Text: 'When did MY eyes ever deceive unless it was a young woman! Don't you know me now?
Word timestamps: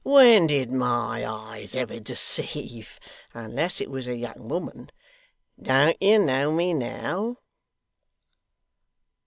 'When 0.03 0.47
did 0.47 0.71
MY 0.71 1.23
eyes 1.27 1.75
ever 1.75 1.99
deceive 1.99 2.99
unless 3.35 3.79
it 3.79 3.87
was 3.91 4.07
a 4.07 4.15
young 4.17 4.47
woman! 4.49 4.89
Don't 5.61 5.95
you 6.01 6.17
know 6.17 6.51
me 6.51 6.73
now? 6.73 7.37